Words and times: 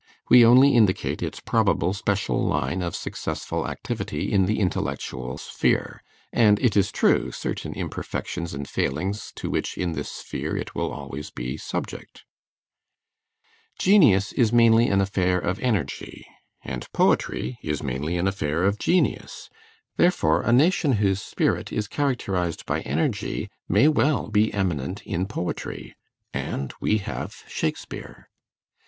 We 0.29 0.43
only 0.43 0.73
indicate 0.75 1.21
its 1.21 1.39
probable 1.39 1.93
special 1.93 2.43
line 2.43 2.81
of 2.81 2.95
successful 2.95 3.67
activity 3.67 4.31
in 4.33 4.47
the 4.47 4.59
intellectual 4.59 5.37
sphere, 5.37 6.01
and, 6.33 6.59
it 6.59 6.75
is 6.75 6.91
true, 6.91 7.31
certain 7.31 7.75
imperfections 7.75 8.55
and 8.55 8.67
failings 8.67 9.31
to 9.35 9.51
which 9.51 9.77
in 9.77 9.91
this 9.91 10.09
sphere 10.11 10.57
it 10.57 10.73
will 10.73 10.91
always 10.91 11.29
be 11.29 11.55
subject. 11.55 12.23
Genius 13.77 14.33
is 14.33 14.51
mainly 14.51 14.87
an 14.87 15.01
affair 15.01 15.37
of 15.37 15.59
energy, 15.59 16.25
and 16.63 16.91
poetry 16.93 17.59
is 17.61 17.83
mainly 17.83 18.17
an 18.17 18.27
affair 18.27 18.63
of 18.63 18.79
genius; 18.79 19.51
therefore 19.97 20.41
a 20.41 20.51
nation 20.51 20.93
whose 20.93 21.21
spirit 21.21 21.71
is 21.71 21.87
characterized 21.87 22.65
by 22.65 22.81
energy 22.81 23.51
may 23.69 23.87
well 23.87 24.29
be 24.29 24.51
eminent 24.51 25.03
in 25.03 25.27
poetry; 25.27 25.93
and 26.33 26.73
we 26.79 26.97
have 26.97 27.43
Shakespeare. 27.47 28.27